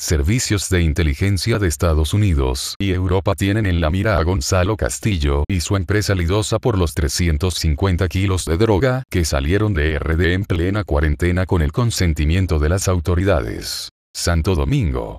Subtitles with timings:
[0.00, 5.44] servicios de inteligencia de Estados Unidos y Europa tienen en la mira a Gonzalo Castillo
[5.46, 10.44] y su empresa lidosa por los 350 kilos de droga que salieron de RD en
[10.44, 13.90] plena cuarentena con el consentimiento de las autoridades.
[14.14, 15.18] Santo Domingo.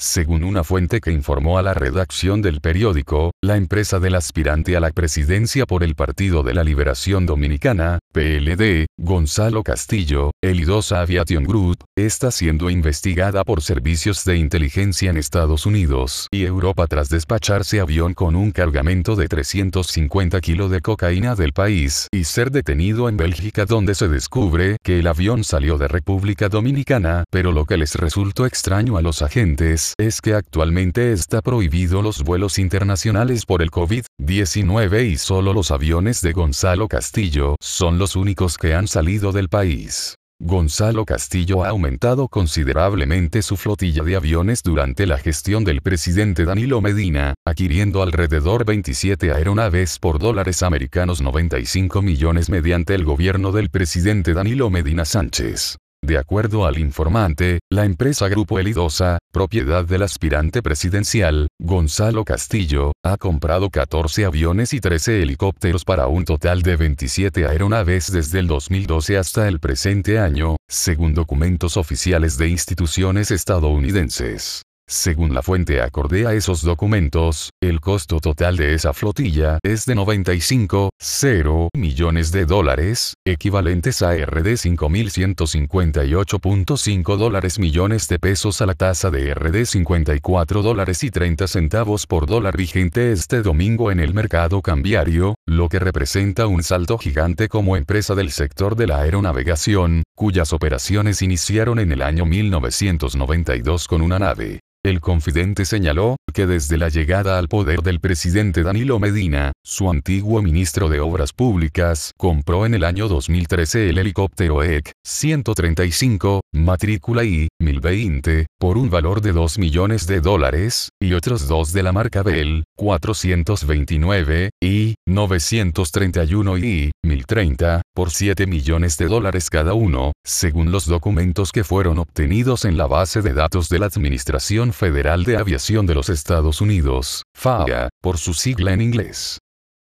[0.00, 4.80] Según una fuente que informó a la redacción del periódico, la empresa del aspirante a
[4.80, 11.42] la presidencia por el Partido de la Liberación Dominicana, PLD, Gonzalo Castillo, el Idosa Aviation
[11.42, 17.80] Group, está siendo investigada por servicios de inteligencia en Estados Unidos y Europa tras despacharse
[17.80, 23.16] avión con un cargamento de 350 kilos de cocaína del país y ser detenido en
[23.16, 27.96] Bélgica donde se descubre que el avión salió de República Dominicana, pero lo que les
[27.96, 33.70] resultó extraño a los agentes es que actualmente está prohibido los vuelos internacionales por el
[33.70, 39.48] COVID-19 y solo los aviones de Gonzalo Castillo son los únicos que han salido del
[39.48, 40.16] país.
[40.40, 46.80] Gonzalo Castillo ha aumentado considerablemente su flotilla de aviones durante la gestión del presidente Danilo
[46.80, 54.32] Medina, adquiriendo alrededor 27 aeronaves por dólares americanos 95 millones mediante el gobierno del presidente
[54.32, 55.76] Danilo Medina Sánchez.
[56.02, 63.16] De acuerdo al informante, la empresa Grupo Elidosa, propiedad del aspirante presidencial, Gonzalo Castillo, ha
[63.16, 69.18] comprado 14 aviones y 13 helicópteros para un total de 27 aeronaves desde el 2012
[69.18, 74.62] hasta el presente año, según documentos oficiales de instituciones estadounidenses.
[74.90, 79.94] Según la fuente acorde a esos documentos, el costo total de esa flotilla es de
[79.94, 89.10] 95,0 millones de dólares, equivalentes a RD 5.158.5 dólares millones de pesos a la tasa
[89.10, 94.62] de RD 54 dólares y 30 centavos por dólar vigente este domingo en el mercado
[94.62, 100.54] cambiario, lo que representa un salto gigante como empresa del sector de la aeronavegación, cuyas
[100.54, 104.60] operaciones iniciaron en el año 1992 con una nave.
[104.88, 110.40] El confidente señaló, que desde la llegada al poder del presidente Danilo Medina, su antiguo
[110.40, 117.48] ministro de Obras Públicas, compró en el año 2013 el helicóptero EC 135, matrícula I
[117.60, 122.22] 1020, por un valor de 2 millones de dólares, y otros dos de la marca
[122.22, 130.86] Bell 429 y 931 y 1030, por 7 millones de dólares cada uno, según los
[130.86, 135.86] documentos que fueron obtenidos en la base de datos de la Administración Federal de Aviación
[135.86, 139.40] de los Estados Unidos, FAA, por su sigla en inglés.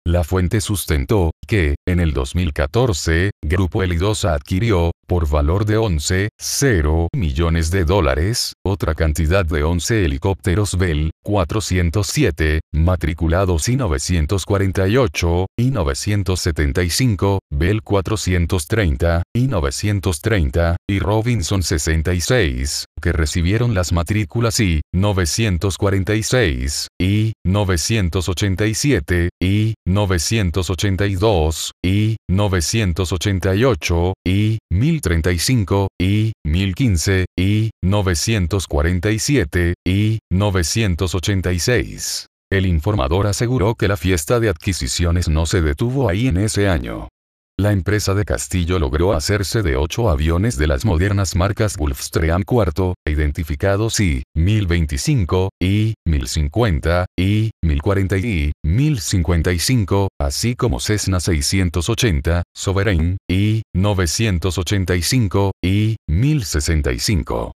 [0.08, 7.72] La fuente sustentó que, en el 2014, Grupo Elidosa adquirió, por valor de 11,0 millones
[7.72, 17.82] de dólares, otra cantidad de 11 helicópteros Bell 407, matriculados y 948, y 975, Bell
[17.82, 29.74] 430, y 930, y Robinson 66, que recibieron las matrículas y 946, y 987, y
[29.86, 34.60] 982, y 988, y
[34.96, 42.28] 1035, y 1015, y 947, y 986.
[42.52, 47.10] El informador aseguró que la fiesta de adquisiciones no se detuvo ahí en ese año.
[47.58, 52.96] La empresa de Castillo logró hacerse de ocho aviones de las modernas marcas Gulfstream IV,
[53.08, 63.62] identificados y 1025, y 1050, y 1040 y 1055, así como Cessna 680, Sovereign, y
[63.74, 67.54] 985, y 1065.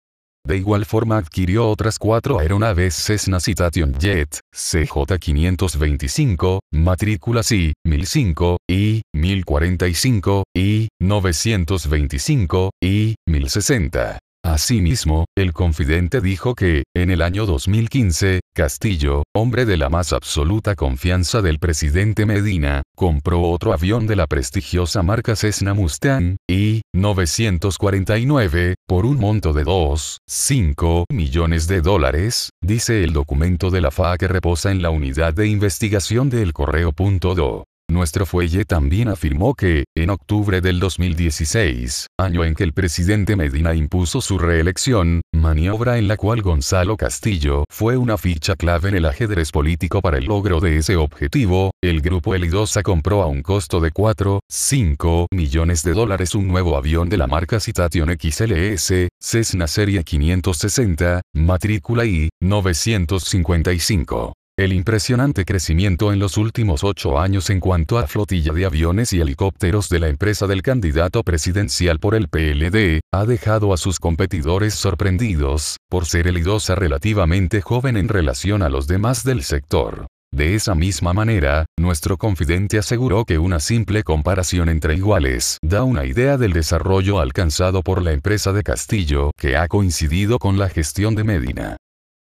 [0.49, 9.03] De igual forma adquirió otras cuatro aeronaves Cessna Citation Jet, CJ525, matrículas I, 1005, I,
[9.13, 14.19] 1045, I, 925, I, 1060.
[14.49, 20.75] Asimismo, el confidente dijo que, en el año 2015, Castillo, hombre de la más absoluta
[20.75, 29.05] confianza del presidente Medina, compró otro avión de la prestigiosa marca Cessna Mustang, I-949, por
[29.05, 34.71] un monto de 2,5 millones de dólares, dice el documento de la FAA que reposa
[34.71, 37.68] en la unidad de investigación del correo.do.
[37.99, 43.75] Nuestro fuelle también afirmó que, en octubre del 2016, año en que el presidente Medina
[43.75, 49.05] impuso su reelección, maniobra en la cual Gonzalo Castillo fue una ficha clave en el
[49.05, 53.81] ajedrez político para el logro de ese objetivo, el grupo Elidosa compró a un costo
[53.81, 60.05] de 4,5 millones de dólares un nuevo avión de la marca Citation XLS, Cessna Serie
[60.05, 64.35] 560, matrícula I, 955.
[64.59, 69.21] El impresionante crecimiento en los últimos ocho años en cuanto a flotilla de aviones y
[69.21, 74.75] helicópteros de la empresa del candidato presidencial por el PLD, ha dejado a sus competidores
[74.75, 80.09] sorprendidos, por ser el IDOSA relativamente joven en relación a los demás del sector.
[80.35, 86.05] De esa misma manera, nuestro confidente aseguró que una simple comparación entre iguales da una
[86.05, 91.15] idea del desarrollo alcanzado por la empresa de Castillo, que ha coincidido con la gestión
[91.15, 91.77] de Medina.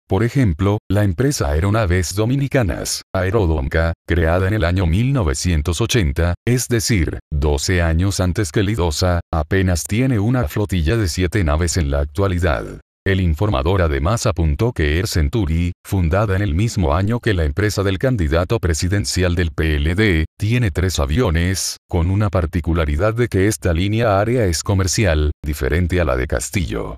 [0.09, 7.83] Por ejemplo, la empresa Aeronaves Dominicanas, Aerodonca, creada en el año 1980, es decir, 12
[7.83, 12.81] años antes que Lidosa, apenas tiene una flotilla de 7 naves en la actualidad.
[13.07, 17.83] El informador además apuntó que Air Century, fundada en el mismo año que la empresa
[17.83, 24.19] del candidato presidencial del PLD, tiene tres aviones, con una particularidad de que esta línea
[24.19, 26.97] aérea es comercial, diferente a la de Castillo.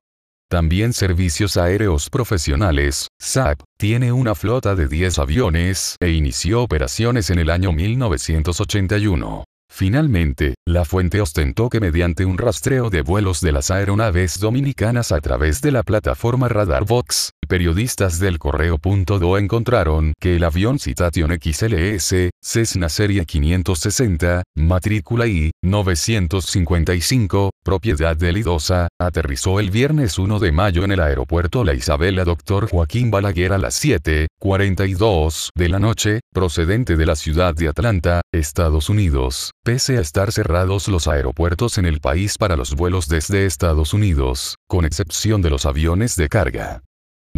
[0.50, 7.38] También Servicios Aéreos Profesionales, SAP, tiene una flota de 10 aviones e inició operaciones en
[7.38, 9.44] el año 1981.
[9.72, 15.20] Finalmente, la fuente ostentó que mediante un rastreo de vuelos de las aeronaves dominicanas a
[15.20, 22.88] través de la plataforma RadarVox, periodistas del correo.do encontraron que el avión Citation XLS, Cessna
[22.88, 30.92] Serie 560, matrícula I, 955, propiedad de Lidosa, aterrizó el viernes 1 de mayo en
[30.92, 32.70] el aeropuerto La Isabela Dr.
[32.70, 38.88] Joaquín Balaguer a las 7.42 de la noche, procedente de la ciudad de Atlanta, Estados
[38.88, 39.50] Unidos.
[39.64, 44.54] Pese a estar cerrados los aeropuertos en el país para los vuelos desde Estados Unidos,
[44.68, 46.82] con excepción de los aviones de carga.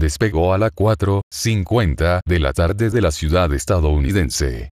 [0.03, 4.72] Despegó a las 4.50 de la tarde de la ciudad estadounidense.